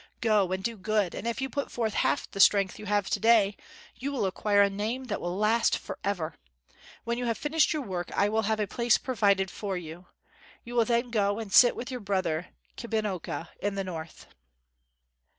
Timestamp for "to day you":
3.11-4.11